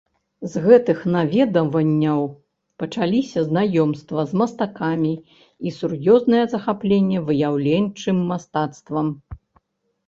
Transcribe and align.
З 0.51 0.61
гэтых 0.67 1.01
наведванняў 1.15 2.21
пачаліся 2.83 3.39
знаёмства 3.51 4.25
з 4.33 4.41
мастакамі 4.43 5.13
і 5.65 5.75
сур'ёзнае 5.79 6.41
захапленне 6.57 7.19
выяўленчым 7.31 8.15
мастацтвам. 8.33 9.07